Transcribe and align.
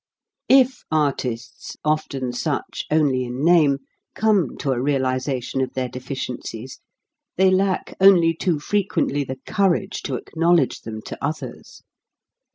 If 0.49 0.81
artists, 0.89 1.77
often 1.85 2.33
such 2.33 2.85
only 2.89 3.23
in 3.23 3.45
name, 3.45 3.77
come 4.15 4.57
to 4.57 4.71
a 4.71 4.81
realization 4.81 5.61
of 5.61 5.75
their 5.75 5.89
deficiencies, 5.89 6.79
they 7.37 7.51
lack 7.51 7.93
only 8.01 8.33
too 8.33 8.59
frequently 8.59 9.23
the 9.23 9.37
courage 9.45 10.01
to 10.05 10.17
acknowl 10.19 10.59
edge 10.59 10.81
them 10.81 11.03
to 11.03 11.23
others. 11.23 11.83